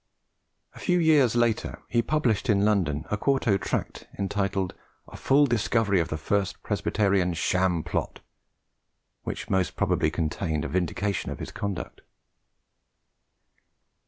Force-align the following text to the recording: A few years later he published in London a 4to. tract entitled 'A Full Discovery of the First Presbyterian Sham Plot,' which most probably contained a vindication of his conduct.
A 0.73 0.79
few 0.79 0.97
years 0.97 1.35
later 1.35 1.83
he 1.87 2.01
published 2.01 2.49
in 2.49 2.65
London 2.65 3.05
a 3.11 3.17
4to. 3.19 3.61
tract 3.61 4.07
entitled 4.17 4.73
'A 5.07 5.15
Full 5.15 5.45
Discovery 5.45 5.99
of 5.99 6.07
the 6.07 6.17
First 6.17 6.63
Presbyterian 6.63 7.35
Sham 7.35 7.83
Plot,' 7.83 8.21
which 9.25 9.51
most 9.51 9.75
probably 9.75 10.09
contained 10.09 10.65
a 10.65 10.69
vindication 10.69 11.29
of 11.29 11.37
his 11.37 11.51
conduct. 11.51 12.01